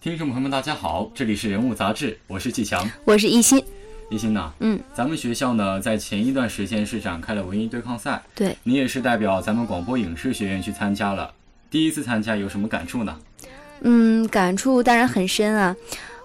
[0.00, 2.88] 听众朋友们，大家好，这里是人物杂志，我是季强。
[3.04, 3.62] 我是一心，
[4.10, 11.32] 一心呐，嗯，咱们学校呢，在前一段时间是展开了文艺对抗赛，对，你也是代表咱们广播影视学院去参加了。
[11.70, 13.18] 第一次参加有什么感触呢？
[13.80, 15.74] 嗯，感触当然很深啊。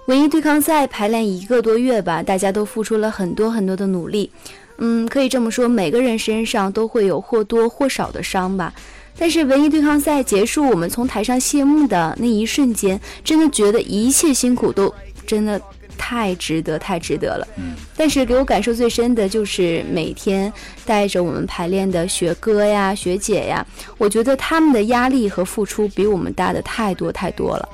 [0.07, 4.31] 文艺对抗赛排练一个多月吧，大家都付出了很多很多的努力。
[4.79, 8.73] 嗯，可以这么说，每个人身上都会有或多或少的伤吧。
[9.17, 14.93] 但是文艺对抗赛结束，我们从台上谢幕的那一瞬间，真的觉得一切辛苦都
[15.25, 15.61] 真的
[15.97, 17.47] 太值得，太值得了。
[17.57, 20.51] 嗯，但是给我感受最深的就是每天
[20.85, 23.65] 带着我们排练的学哥呀、学姐呀，
[23.97, 27.69] 我觉得他们的压力和付出比我们大的太多太多了。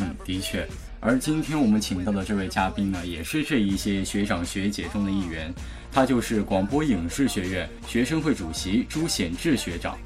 [0.00, 0.66] 嗯，的确。
[1.02, 5.52] 而今天我们请到的这位嘉宾呢，也是这一些学长学姐中的一员，
[5.92, 9.96] 他就是广播影视学院学生会主席朱显志学长。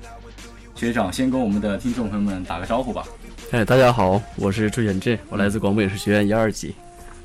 [0.75, 3.05] 学长，先跟我们的听众朋友们打个招呼吧。
[3.53, 6.75] 哎，大家好，我是朱显志，我来自广播影视学院一二级。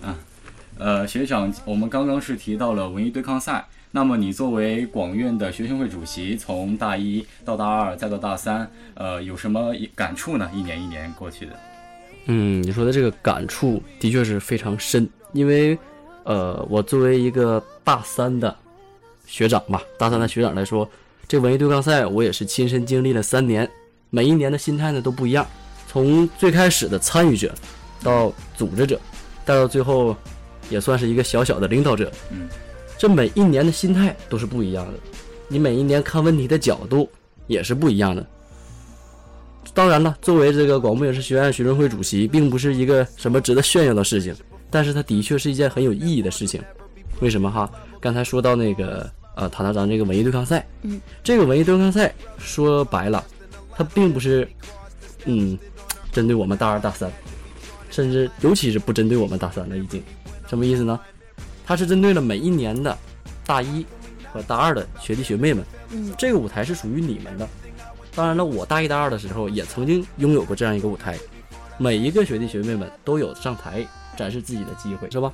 [0.03, 0.16] 啊
[0.78, 3.66] 呃，学长，我们刚刚是提到了文艺对抗赛。
[3.91, 10.47] 那么你作为广院的学生会主席，从大一到大二再到大三，呃，有什么感触呢？
[10.53, 11.53] 一年一年过去的，
[12.28, 15.75] 嗯，你说的这个感触的确是非常深，因为，
[16.23, 18.56] 呃，我作为一个大三的
[19.25, 20.88] 学长吧，大三的学长来说，
[21.30, 23.69] 这文艺对抗赛我也是亲身经历了三年，
[24.09, 25.45] 每一年的心态呢都不一样，
[25.88, 27.53] 从最开始的参与者，
[28.02, 28.99] 到组织者，
[29.45, 30.17] 再到最后，
[30.72, 32.50] 也算是一个小小的领导者，嗯，
[32.97, 34.94] 这每一年的心态都是不一样的，
[35.47, 37.07] 你每一年看问题的角度
[37.45, 38.25] 也是不一样的。
[39.72, 44.35] 当然了，作为这个广播影视学院学生会主席，并不是一个什么值得炫耀的事情，
[44.72, 46.59] 但是它的确是一件很有意义的事情。
[47.19, 47.69] 为什么哈？
[48.02, 49.07] 刚才说到那个
[49.40, 53.24] 呃，谈谈咱这个文艺对抗赛，嗯，这个文艺对抗赛说白了，
[53.72, 54.46] 它并不是
[55.24, 55.58] 嗯
[56.12, 57.09] 针对我们大二大三，
[57.90, 60.03] 甚至尤其是不针对我们大三了，已经
[60.46, 61.00] 什么意思呢？
[61.66, 62.97] 它是针对了每一年的
[63.46, 63.86] 大一
[64.34, 67.47] 和大二的学弟学妹们，嗯这个舞台是属于你们的。
[68.13, 71.18] 当然了，我大一大二的时候也曾经拥有过这样一个舞台，
[71.78, 73.88] 每一个学弟学妹们都有上台
[74.18, 75.31] 展示自己的机会，是吧？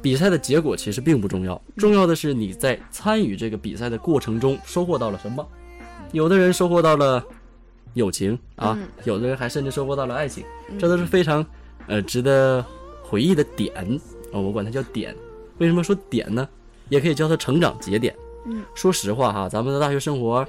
[0.00, 5.46] 比赛的结果其实并不重要，重要的是你在参与这个比赛的过程中收获到了什么。
[6.12, 7.24] 有的人收获到了
[7.94, 10.44] 友情啊，嗯有的人还甚至收获到了爱情，
[10.78, 11.44] 这都是非常
[11.88, 12.64] 呃值得
[13.02, 13.72] 回忆的点
[14.32, 15.14] 啊、我管它叫点。
[15.58, 16.48] 为什么说点呢？
[16.88, 18.14] 也可以叫它成长节点。
[18.44, 20.46] 嗯，说实话哈，咱们的大学生活，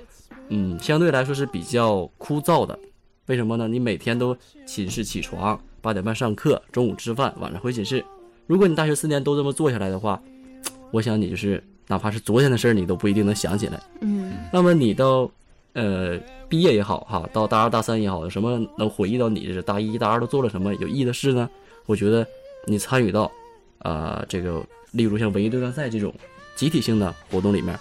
[0.50, 2.78] 嗯，相对来说是比较枯燥的。
[3.26, 3.68] 为什么呢？
[3.68, 8.06] 你每天都寝室起床，八点半上课，中午吃饭，晚上回寝室。
[8.47, 10.19] 如果你大学四年都这么做下来的话，
[10.91, 13.80] 我想你就是哪怕是昨天的事儿，你都不一定能想起来。
[14.02, 15.30] 嗯那么你到
[15.74, 16.18] 呃
[16.50, 21.50] 毕业也好哈，到大二大三也好，有什么能回忆到你这大一大二都做了什么有意义的事呢？
[21.86, 22.25] 我觉得
[22.66, 23.31] 你参与到
[23.80, 26.13] 啊、这个，例如像文艺对抗赛这种
[26.56, 27.78] 集体性的活动里面，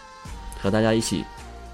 [0.61, 1.25] 和大家一起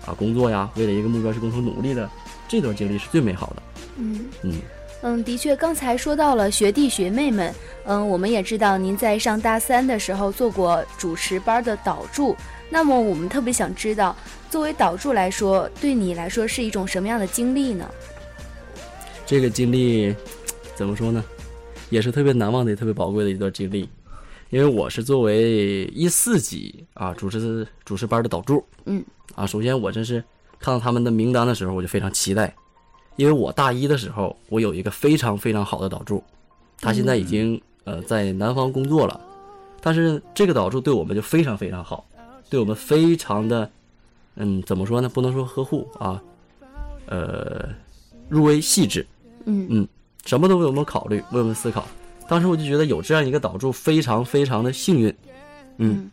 [0.07, 2.09] 啊工作呀，为了一个目标去共同努力的
[2.49, 3.63] 这段经历是最美好的。
[3.99, 4.55] 嗯嗯，
[5.03, 7.53] 嗯，的确，刚才说到了学弟学妹们，
[7.85, 12.37] 嗯，我们也知道您在上大三的时候做过主持班的导助，
[12.71, 14.17] 那么我们特别想知道，
[14.49, 17.89] 作为导助来说，对你来说是一种什么样的经历呢？
[19.27, 20.15] 这个经历
[20.75, 21.25] 怎么说呢，
[21.91, 23.89] 也是特别难忘的、也特别宝贵的一段经历。
[24.51, 29.03] 因为我是作为一四级啊主持主持班的导助，嗯，
[29.35, 30.23] 啊，首先我真是
[30.61, 32.55] 看到他们的名单的时候，我就非常期待，
[33.17, 36.23] 因为我大一的时候，我有一个非常非常好的导助，
[36.83, 39.21] 他现在已经呃在南方工作了，
[39.81, 42.05] 但是这个导助对我们就非常非常好，
[42.49, 43.69] 对我们非常的，
[44.37, 45.09] 嗯，怎么说呢？
[45.09, 46.23] 不能说呵护啊，
[47.07, 47.69] 呃，
[48.29, 49.07] 入微细致，
[49.45, 49.89] 嗯嗯，
[50.25, 51.87] 什么都为我们考虑，为我们思考。
[52.29, 55.15] 当时我就觉得有这样一个导助非常非常的幸运，
[55.79, 56.11] 嗯，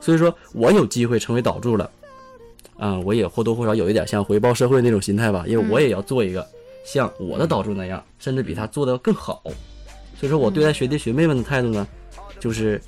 [0.00, 1.88] 所以说我有机会成为导助了，
[2.78, 6.44] 啊、我也或多或少有一点像回报社会那种心态吧，因为我也要做一个
[6.84, 9.42] 像我的导助那样，甚至比他做的更好。
[10.20, 11.88] 所以说我对待学弟学妹们的态度呢，
[12.38, 12.78] 就是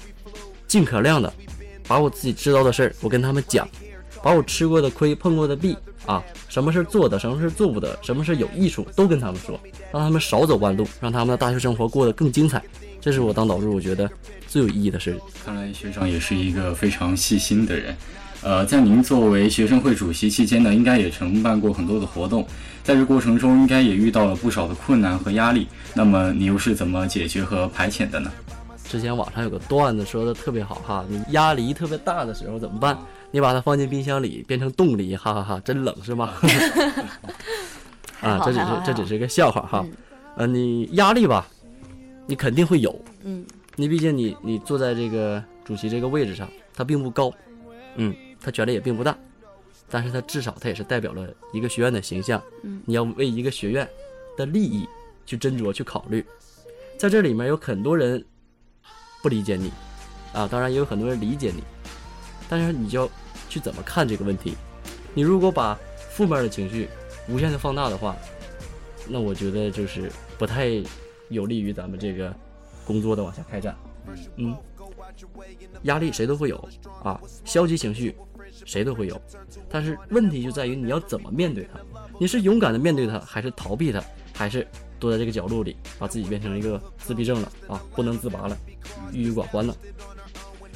[0.67, 1.33] 尽可量的
[1.89, 3.67] 把我自己知道的事儿，我跟他们讲，
[4.23, 5.75] 把我吃过的亏、碰过的壁
[6.05, 9.59] 啊，什么事儿做的，什么事儿做不得，什么事儿有益处，都跟他们说，
[9.91, 12.63] 让他们少走弯路，让他们的大学生活过得更精彩。
[13.01, 14.11] 这是我当导师我觉得
[14.47, 15.19] 最有意义的事。
[15.43, 17.97] 看来学长也是一个非常细心的人。
[18.43, 22.47] 呃，在您作为学生会主席期间呢，应该也承办过很多的活动，
[22.83, 25.69] 在这过程中应该也遇到了不少的困难和压力。
[25.95, 28.31] 那么你又是怎么解决和排遣的呢？
[28.89, 32.99] 之前网上有个段子说的特别好哈，你压力特别大的时候怎么办？
[33.31, 36.35] 你把它放进冰箱里变成冻梨，哈哈哈真冷是吗？
[38.21, 39.93] 啊，这只是这只是个笑话哈嗯。
[40.37, 41.47] 呃，你压力吧，
[42.27, 42.95] 你肯定会有。
[43.25, 43.45] 嗯
[43.77, 47.33] 你毕竟你你坐在这个主席这个位置上，它并不高，
[47.97, 49.17] 嗯，他权力也并不大，
[49.89, 52.43] 但是他至少他也是代表了一个学院的形象。
[52.63, 53.89] 嗯你要为一个学院
[54.37, 54.87] 的利益
[55.25, 56.25] 去斟酌去考虑，
[56.99, 58.25] 在这里面有很多人
[59.23, 59.71] 不理解你，
[60.33, 61.63] 啊，当然也有很多人理解你，
[62.49, 63.11] 但是你就要
[63.49, 64.55] 去怎么看这个问题。
[65.15, 65.79] 你如果把
[66.11, 66.89] 负面的情绪
[67.29, 68.17] 无限的放大的话，
[69.07, 70.83] 那我觉得就是不太
[71.29, 72.35] 有利于咱们这个
[72.85, 73.77] 工作的往下开展。
[74.37, 74.57] 嗯，
[75.83, 76.69] 压力谁都会有
[77.05, 78.17] 啊，消极情绪
[78.65, 79.21] 谁都会有，
[79.69, 81.81] 但是问题就在于你要怎么面对它。
[82.19, 84.03] 你是勇敢的面对它，还是逃避它，
[84.35, 84.67] 还是
[85.01, 88.57] 躲在这个角落里，把自己变成一个自闭症了啊，不能自拔了，
[89.13, 89.75] 郁郁寡欢了？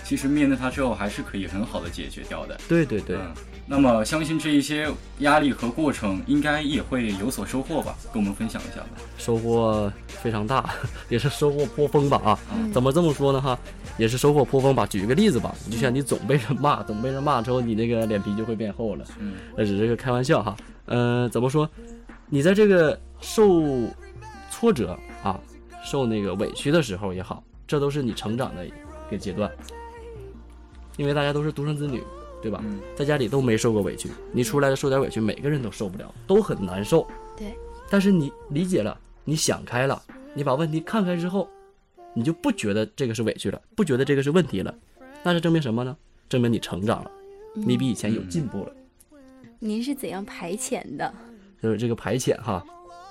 [0.03, 2.59] 其实面对它之后，还是可以很好的解决掉的。
[2.69, 3.35] 对对对，嗯，
[3.69, 7.97] 那么相信这一些压力和过程，应该也会有所收获吧？
[8.13, 8.89] 跟我们分享一下吧。
[9.19, 10.71] 收获非常大，
[11.11, 12.39] 也是收获颇丰吧啊。
[12.55, 13.59] 嗯怎么这么说呢哈？
[13.99, 14.87] 也是收获颇丰吧。
[14.87, 19.05] 举一个例子吧，就像你总被人骂，总被人骂之后，你那个脸皮就会变厚了。
[19.19, 20.57] 嗯，那只是个开玩笑哈。
[20.87, 21.69] 嗯、怎么说？
[22.29, 23.63] 你在这个受
[24.51, 25.41] 挫折啊、
[25.85, 28.73] 受那个委屈的时候也好，这都是你成长的一
[29.11, 29.51] 个阶段。
[30.97, 32.03] 因为大家都是独生子女，
[32.47, 32.61] 对吧？
[32.63, 37.05] 嗯在家里都没受过委屈，你出来受点委屈，每个人都受不了，都很难受。
[37.37, 37.53] 对。
[37.91, 40.01] 但是你理解了，你想开了，
[40.33, 41.49] 你把问题看开之后，
[42.15, 44.73] 你就不觉得这个是委屈了，不觉得这个是问题了，
[45.25, 45.97] 那是证明什么呢？
[46.29, 47.11] 证明你成长了，
[47.55, 48.73] 你比以前有进步了。
[49.59, 51.13] 您是怎样排遣的？
[51.61, 52.65] 就是这个排遣哈，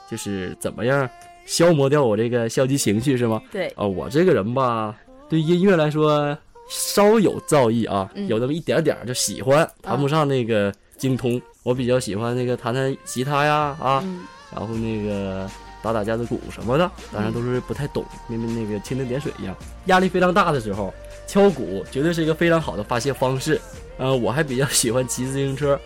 [0.09, 1.09] 就是怎么样
[1.45, 3.41] 消磨掉我这个消极情绪是吗？
[3.51, 4.97] 对，啊，我这个人吧，
[5.27, 6.37] 对音乐来说
[6.69, 11.41] 稍有造诣啊，嗯有那么一点点儿就喜欢，谈不上那个精通。
[11.63, 14.21] 我比较喜欢那个弹弹吉他呀啊，嗯
[14.53, 15.50] 然后那个
[15.81, 19.56] 打打架子鼓什么的，当然都是不太懂，因为那个蜻蜓点水一样。
[19.85, 20.94] 压力非常大的时候，
[21.27, 23.59] 敲鼓绝对是一个非常好的发泄方式。
[23.97, 25.79] 呃，我还比较喜欢骑自行车，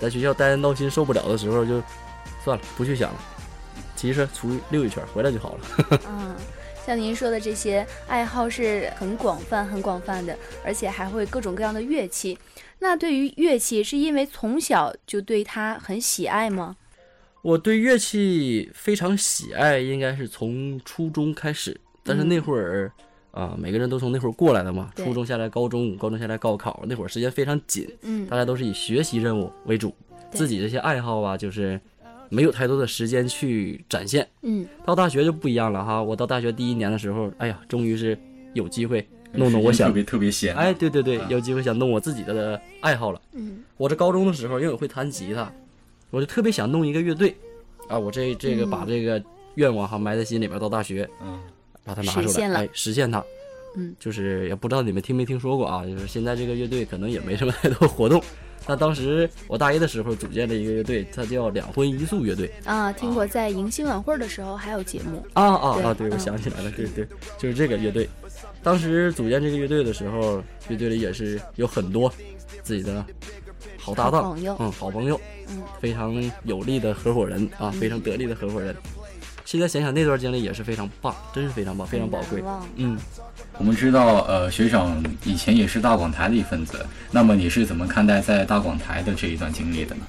[0.00, 1.82] 在学校待着闹心受不了的时候就
[2.44, 3.18] 算了，不去想了，
[3.96, 5.98] 骑车出去溜一圈回来就好了。
[6.08, 6.34] 嗯，
[6.86, 12.38] 像您说的这些爱好是很广泛、很广泛的，而且还会各种各样的乐器。
[12.78, 16.76] 那对于乐器，是因为从小就对它很喜爱吗？
[17.42, 22.90] 我对乐器非常喜爱，应该是从初中开始，但是那会儿。
[23.32, 29.94] 啊，每个人都从那会儿过来的嘛，初中下来高中，高中下来高考，那会儿时间非常紧，嗯大家都是以学习任务为主，
[30.32, 31.80] 自己这些爱好啊，就是
[32.30, 34.26] 没有太多的时间去展现。
[34.42, 38.18] 嗯到大学就不一样了哈，我到大学第一年的时候，哎呀，终于是
[38.54, 40.54] 有机会弄弄我想特，别特别闲。
[40.54, 43.20] 哎，对对对啊，有机会想弄我自己的爱好了。
[43.34, 45.52] 嗯我这高中的时候，因为我会弹吉他，
[46.10, 47.36] 我就特别想弄一个乐队，
[47.88, 49.22] 啊，我这这个嗯把这个
[49.56, 51.38] 愿望哈埋在心里边，到大学嗯
[51.84, 53.22] 把它拿出来，实现了哎，实现它。
[53.76, 58.20] 嗯，就是也不知道你们听没听说过啊，就是现在这个乐队可能也没什么太多活动。
[58.66, 62.50] 但当时我大一的时候组建了一个乐队，它叫两荤一素乐队。
[62.64, 65.24] 啊，听过在迎新晚会的时候还有节目。
[65.32, 65.94] 啊啊啊！
[65.94, 67.06] 对，我嗯想起来了，对对，
[67.38, 68.08] 就是这个乐队。
[68.62, 72.12] 当时组建这个乐队的时候，乐队里也是有很多
[72.62, 73.04] 自己的
[73.78, 76.14] 好搭档，朋友嗯，好朋友，嗯非常
[76.44, 78.76] 有力的合伙人啊，非常得力的合伙人。
[79.50, 82.40] 现在想想那段经历也是非常棒，真是非常棒，非常宝贵
[82.76, 82.96] 嗯，
[83.58, 90.02] 我们知道，呃，学长以前也是大广台的一份子，那么你是怎么看待在大广台的这一段经历的呢？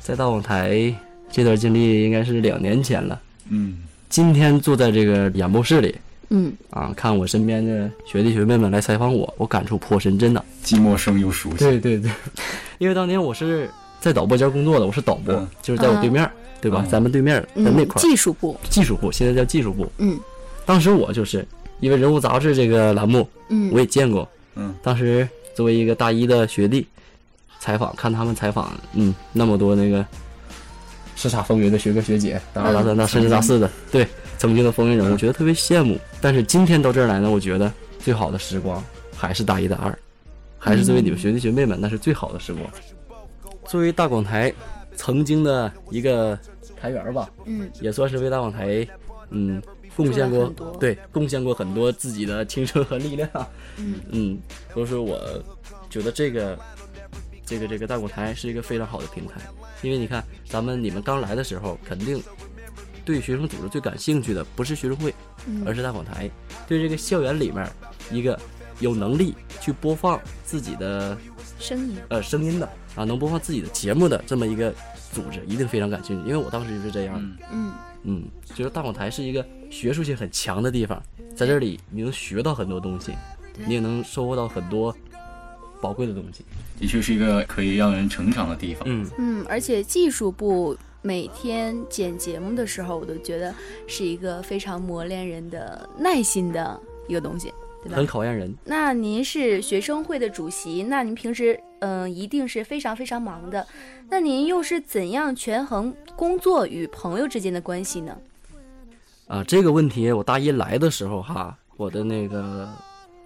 [0.00, 0.94] 在大广台
[1.28, 3.20] 这段经历应该是两年前了。
[3.48, 5.96] 嗯今天坐在这个演播室里
[6.28, 10.44] 嗯啊，看我身边的学弟学妹们来采访我，我感触颇深，真的。
[10.62, 11.56] 既陌生又熟悉。
[11.56, 12.12] 对对对，
[12.78, 13.68] 因为当年我是
[14.00, 16.30] 在导播间工作的，我是导播，嗯就是在我对面儿，
[16.60, 16.82] 对吧？
[16.84, 18.58] 嗯咱们对面儿在那嗯，块儿、技术部。
[18.70, 19.90] 技术部，现在叫技术部。
[19.98, 20.18] 嗯
[20.66, 21.46] 当时我就是
[21.80, 24.28] 因为人物杂志这个栏目，嗯，我也见过。
[24.54, 26.86] 嗯当时作为一个大一的学弟，
[27.60, 30.04] 采访看他们采访，嗯，那么多那个
[31.16, 35.98] 叱咤风云的学哥学姐，大二、大三、大甚至大四的，对，曾经的风云人物，我觉得特别羡慕。
[36.20, 38.82] 但是今天到这儿来呢，我觉得最好的时光
[39.16, 39.96] 还是大一、大二，
[40.58, 42.64] 还是作为你们学弟学妹们，那是最好的时光。
[43.66, 44.52] 作为大广台
[44.98, 46.36] 曾经的一个
[46.76, 47.70] 台员吧，嗯。
[47.80, 48.86] 也算是为大广台，
[49.30, 49.62] 嗯，
[49.96, 53.30] 贡献过对，贡献过很多自己的青春和力量。
[53.76, 53.94] 嗯。
[54.10, 54.38] 嗯，
[54.74, 55.16] 所以说我
[55.88, 56.58] 觉得这个
[57.46, 59.40] 这个这个大广台是一个非常好的平台，
[59.82, 62.20] 因为你看咱们你们刚来的时候，肯定
[63.04, 65.14] 对学生组织最感兴趣的不是学生会，
[65.46, 66.28] 嗯，而是大广台。
[66.66, 67.66] 对这个校园里面
[68.10, 68.38] 一个
[68.80, 71.16] 有能力去播放自己的
[71.58, 74.72] 声音，呃声音的啊，能播放自己的节目的这么一个
[75.12, 77.20] 组织，一定非常感兴趣，因为我当时就是这样的。
[77.20, 77.72] 嗯，嗯
[78.04, 78.22] 嗯，
[78.54, 81.02] 觉得大广台是一个学术性很强的地方，
[81.34, 83.12] 在这里你能学到很多东西，
[83.66, 84.94] 你也能收获到很多
[85.80, 86.44] 宝贵的东西。
[86.78, 88.84] 的确是一个可以让人成长的地方。
[88.86, 93.52] 嗯，嗯，而且技术部每天剪节目的时候，我都觉得
[93.88, 98.06] 是一个非常磨练人的耐心的一个东西，对吧很？
[98.06, 98.54] 考验人。
[98.64, 103.66] 那您是学生会的主席，那您平时嗯、呃一定是非常非常忙的，
[104.08, 108.16] 那您又是怎样权衡工作与朋友之间的关系呢？
[109.26, 112.68] 啊，这个问题我大一来的时候哈，我的那个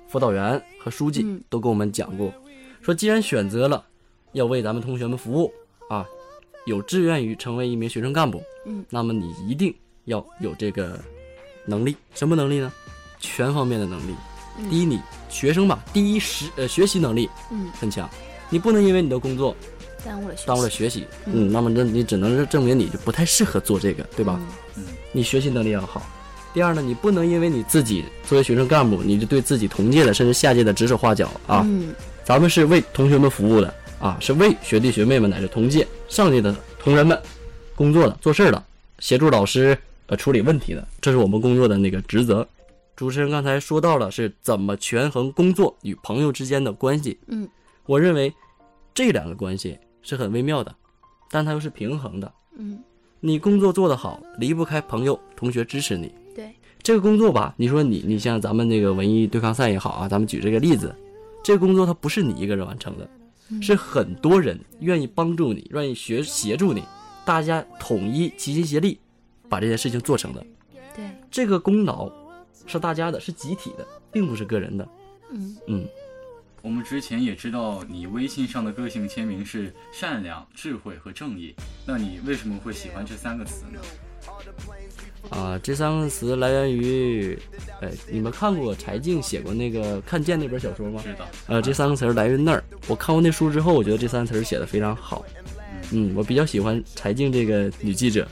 [0.09, 2.33] 辅导员和书记嗯都跟我们讲过，
[2.81, 3.85] 说既然选择了
[4.33, 5.53] 要为咱们同学们服务
[5.89, 6.05] 啊，
[6.67, 9.75] 有志愿于成为一名学生干部，嗯，那么你一定
[10.07, 10.99] 要有这个
[11.65, 12.73] 能力，什么能力呢？
[13.21, 14.15] 全方面的能力。
[14.59, 14.69] 嗯。
[14.71, 18.09] 第一，你学生吧，第一实呃学习能力嗯，很强，
[18.51, 19.57] 你不能因为你的工作
[20.05, 21.49] 耽误了学习，耽误了学习，嗯。
[21.49, 24.41] 嗯，那么那你只能是证明你就不太适合做这个，对吧？
[24.77, 24.85] 嗯。
[25.13, 26.07] 你学习能力要好。
[26.55, 31.63] 第二呢，你不能因为你自己作为学生干部，你就对自己同届的甚至下届的指手画脚啊。
[31.67, 31.95] 嗯。
[32.25, 37.21] 咱们是为同学们服务的啊，是为学弟学妹们乃至同届、上届的同仁们
[37.75, 38.63] 工作的、做事儿的，
[38.99, 42.47] 协助老师呃处理问题的，这是我们工作的那个职责。
[42.95, 47.49] 主持人刚才说到了是怎么权衡工作与朋友之间的关系，嗯
[47.87, 48.33] 我认为
[48.95, 50.75] 这两个关系是很微妙的，
[51.31, 52.33] 但它又是平衡的。
[52.57, 52.79] 嗯，
[53.21, 56.15] 你工作做得好，离不开朋友、同学支持你。
[56.35, 60.95] 对，这个工作吧，你说你你像咱们那个文艺对抗赛也好啊，咱们举这个例子，
[61.43, 63.09] 这个工作它不是你一个人完成的，
[63.51, 66.85] 嗯是很多人愿意帮助你，愿意学协助你，
[67.25, 68.99] 大家统一齐心协力
[69.49, 70.47] 把这件事情做成的。
[70.95, 72.11] 对，这个功劳
[72.67, 74.89] 是大家的，是集体的，并不是个人的。
[75.31, 75.89] 嗯嗯，
[76.61, 81.55] 我们之前也知道你微信上的个性签名是善良、智慧和正义，
[81.87, 83.81] 那你为什么会喜欢这三个词呢？
[85.31, 87.39] 啊，这三个词来源于，
[87.81, 91.01] 呃，你们看过柴静写过那个《看见》那本小说吗？
[91.03, 92.63] 知道，呃，这三个词儿来源于那儿。
[92.89, 95.25] 我看过那书之后，我觉得这三个词儿写的非常好。
[95.93, 98.27] 嗯，我比较喜欢柴静这个女记者，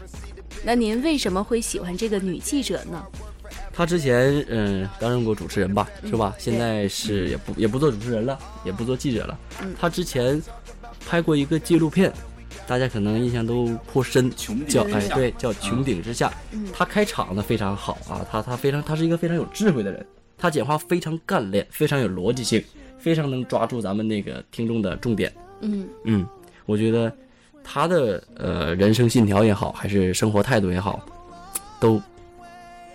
[0.65, 3.05] 那您为什么会喜欢这个女记者呢？
[3.81, 6.35] 她之前嗯担任过主持人吧，是吧？
[6.39, 9.39] 现在是也不也不做主持人了，也不做记者了
[9.81, 9.89] 他。
[9.89, 10.39] 之前
[11.09, 12.13] 拍过一个纪录片，
[12.67, 14.31] 大家可能印象都颇深，
[14.69, 16.29] 叫哎对，叫《穹顶之下》。
[16.53, 20.05] 嗯他开场呢非常好啊，他他非常他是一个非常有智慧的人，
[20.37, 22.63] 他讲话非常干练，非常有逻辑性，
[22.99, 25.33] 非常能抓住咱们那个听众的重点。
[25.63, 26.27] 嗯嗯，
[26.67, 27.11] 我觉得
[27.65, 31.03] 他的呃人生信条也好，还是生活态度也好，
[31.81, 31.99] 都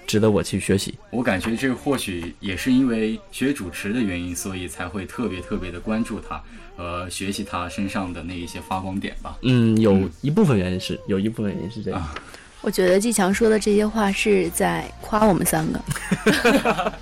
[0.08, 0.94] 值得我去学习。
[1.12, 6.42] 我感觉这或许也是因为学主持的原因，所以才会特别特别的关注他，
[6.78, 9.38] 呃，学习他身上的那一些发光点吧。
[9.42, 12.00] 嗯，有嗯一部分原因是，有一部分原因是这样。
[12.00, 12.16] 啊
[12.62, 15.80] 我觉得季强说的这些话是在夸我们三个。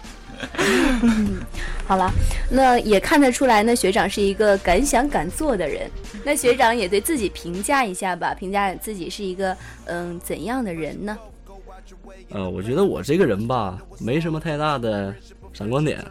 [0.59, 1.37] 嗯
[1.87, 2.11] 好了，
[2.51, 5.89] 那也看得出来，呢学长是一个敢想敢做的人。
[6.25, 9.55] 那学长也对自己评价一下吧，评价自己是一个
[9.85, 11.17] 嗯怎样的人呢？
[12.29, 15.13] 呃，我觉得我这个人吧，没什么太大的
[15.51, 16.03] 闪光点。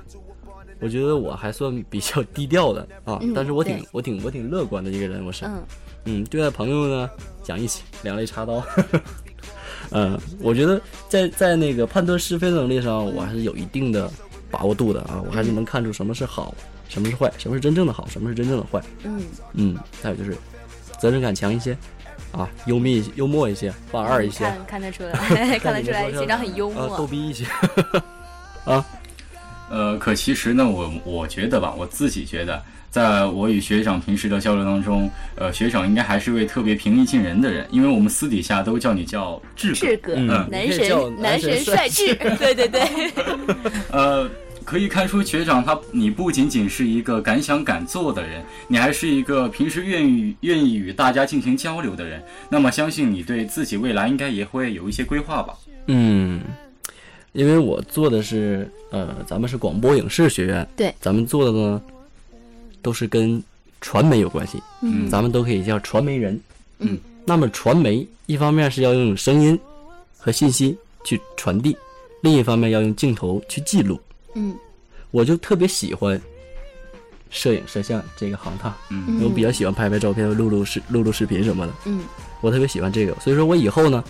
[0.81, 5.45] 我觉得我还算比较低调的啊，嗯但是我挺我挺我挺乐观的一个人，我是。
[5.45, 5.62] 嗯
[6.05, 7.09] 嗯，对待朋友呢，
[7.45, 8.61] 讲义气，两肋插刀。
[9.91, 14.11] 嗯， 我觉得在在那个判断是非能力上，我还是有一定的
[14.50, 16.52] 把握度的啊，我还是能看出什么是好，
[16.88, 18.83] 什么是坏，什么是真正的好，什么是真正的坏。
[19.05, 20.37] 嗯，嗯，还有就是
[20.99, 21.79] 责任感强一些，
[22.33, 25.12] 啊，幽默一些，幽默一些，犯二一些，看 看得出来，
[25.59, 27.07] 看得出来，学长很幽默，逗默。
[27.07, 27.45] 逼一些
[28.65, 28.85] 啊。
[29.71, 40.12] 呃，可其实呢，我我觉得吧，我自己觉得，在我与学长平时的交流当中，呃，学长应该还是位特别平易近人的人，因为我们私底下都叫你叫志志哥。
[40.15, 42.83] 嗯男神男神神帅志，对对对，
[43.91, 44.29] 呃，
[44.64, 52.23] 可以看出学长他，你不仅仅是一个敢想敢做的人，你还是一个平时愿意愿意与大家进行交流的人。
[52.49, 55.54] 那么，相信你对自己未来应该也会有一些规划吧？
[55.87, 56.40] 嗯，
[57.33, 61.83] 因为我做的是呃，咱们是广播影视学院，对，咱们做的呢
[62.81, 63.42] 都是跟
[63.81, 66.40] 传媒有关系，嗯咱们都可以叫传媒人。
[66.78, 69.59] 嗯，那么传媒一方面是要用声音
[70.19, 71.76] 和信息去传递，
[72.21, 74.00] 另一方面要用镜头去记录。
[74.35, 74.55] 嗯
[75.11, 76.21] 我就特别喜欢
[77.31, 81.73] 摄影摄像这个行当，嗯我比较喜欢拍拍照片、录录视录录视频什么的。
[81.87, 82.01] 嗯
[82.41, 84.03] 我特别喜欢这个，所以说我以后呢，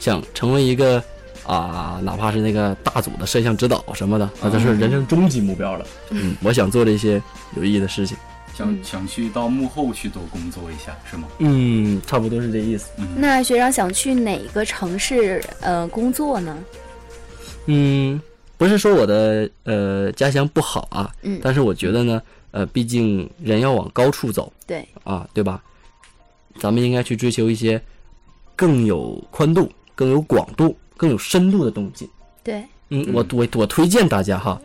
[0.00, 1.02] 想成为一个
[1.46, 5.86] 啊，哪怕是那个大组的摄像指导什么的，那这是人生终极目标了。
[6.10, 7.22] 嗯，我想做这些
[7.56, 8.16] 有意义的事情。
[8.56, 11.26] 想想去到幕后去多工作一下，是吗？
[11.40, 12.88] 嗯，差不多是这意思。
[13.16, 16.56] 那学长想去哪个城市呃工作呢？
[17.66, 18.20] 嗯，
[18.64, 25.62] 不是说我的呃家乡不好啊，嗯但是我觉得呢，呃，毕竟人要往高处走对，啊，对吧？
[26.58, 27.78] 咱们应该去追求一些
[28.56, 32.08] 更有宽度、更有广度、更有深度的东西。
[32.42, 34.58] 对，嗯，我我我推荐大家哈，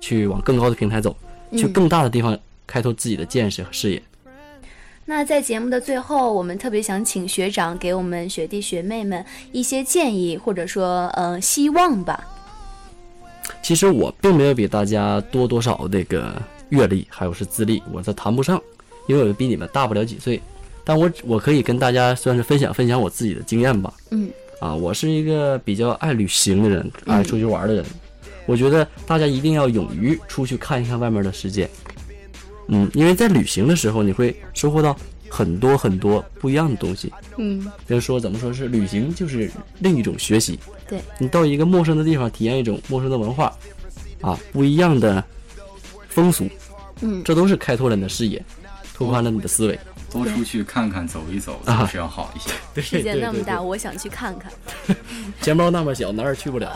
[0.00, 1.16] 去往更高的平台走，
[1.52, 4.02] 去嗯更大的地方开拓自己的见识和视野。
[5.04, 12.28] 那在节目的最后，我们特别想请学长给我们学弟学妹们一些建议，或者说呃希望吧。
[13.64, 16.30] 其实我并没有比大家多多少这个
[16.68, 18.62] 阅历，还有是资历，我这谈不上，
[19.06, 20.38] 因为我比你们大不了几岁。
[20.84, 23.90] 但我我可以跟大家算是分享分享我自己的经验吧。
[24.10, 24.28] 嗯，
[24.60, 27.82] 啊，我是一个比较爱旅行的人，爱出去玩的人。
[28.44, 31.66] 我觉得大家一定要勇于出去看一看外面的世界。
[32.68, 34.94] 嗯，因为在旅行的时候，你会收获到
[35.34, 37.12] 很多很多不一样的东西。
[37.38, 39.50] 嗯，就是说，怎么说是旅行，就是
[39.80, 40.56] 另一种学习。
[40.88, 43.52] 对你到一个陌生的地方，体验一种陌生的文化，
[44.20, 45.22] 啊，不一样的
[46.08, 46.48] 风俗，
[47.00, 48.40] 嗯这都是开拓了你的视野，
[48.92, 49.76] 拓宽了你的思维。
[50.12, 52.50] 多出去看看、走一走，啊总是要好一些。
[52.72, 54.52] 对世界那么大，我想去看看。
[55.42, 56.70] 钱包那么小，哪儿也去不了。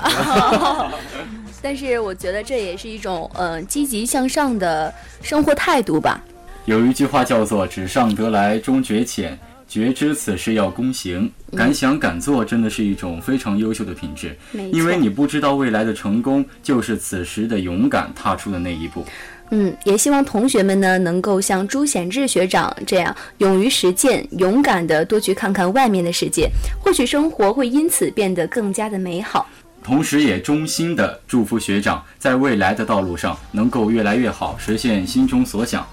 [1.63, 6.21] 但是我觉得这也是一种呃积极向上的生活态度吧。
[6.69, 14.37] 有一句话叫做“纸上得来终觉浅”，觉知此事要躬行，敢想敢做，真的是一种非常优秀的品质。
[14.71, 19.03] 因为你不知道未来的成功，就是此时的勇敢踏出的那一步。
[19.51, 26.51] 嗯，也希望同学们呢能够像朱显志学长这样勇于实践，勇敢的多去看看外面的世界，
[26.85, 29.49] 或许生活会因此变得更加的美好。
[29.83, 35.87] 同时，也衷心的祝福学长在未来的道路上能够越来越好，实现心中所想。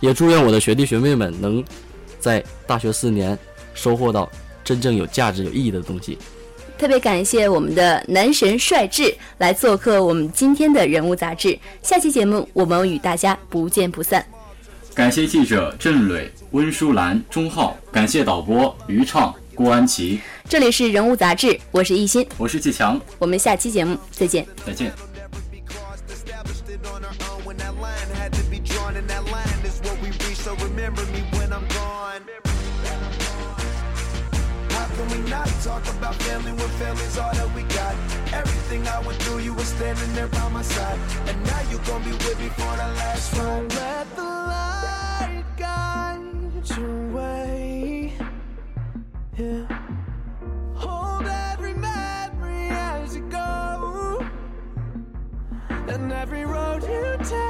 [0.00, 1.64] 也祝愿我的学弟学妹们能
[2.18, 3.38] 在大学四年
[3.74, 4.28] 收获到
[4.64, 6.18] 真正有价值、有意义的东西。
[6.78, 11.58] 特别感谢我们的男神帅智来做客我们今天的人物杂志。
[11.82, 14.24] 下期节目我们与大家不见不散。
[14.94, 24.46] 感谢记者郑磊、温淑兰、钟浩，感谢导播于畅、郭安琪，这里是人物杂志，我是艺昕，我是季强，我们下期节目再见。
[24.66, 24.90] 再见。
[30.40, 32.22] So remember me when i'm gone.
[34.70, 37.94] How can we not talk about family when family's all that we got?
[38.32, 40.98] Everything i went through you were standing there by my side.
[41.26, 43.74] And now you gonna be with me for the last ride.
[43.74, 44.22] Let the
[44.52, 48.14] light guide your way.
[49.36, 49.66] Yeah.
[50.74, 54.24] Hold every memory as you go.
[55.68, 57.49] And every road you take